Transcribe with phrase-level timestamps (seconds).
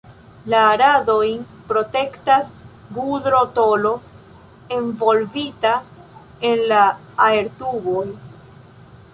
[0.51, 2.49] La radojn protektas
[2.95, 3.91] gudro-tolo,
[4.79, 5.75] envolvita
[6.51, 6.81] en la
[7.29, 8.05] aertuboj.